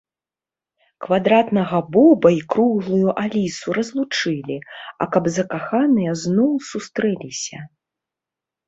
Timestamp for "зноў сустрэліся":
6.25-7.59